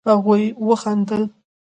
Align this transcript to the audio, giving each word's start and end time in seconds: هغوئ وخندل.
هغوئ 0.09 0.45
وخندل. 0.67 1.23